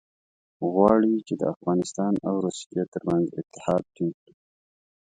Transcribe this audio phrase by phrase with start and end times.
[0.71, 4.33] غواړي چې د افغانستان او روسیې ترمنځ اتحاد ټینګ کړي.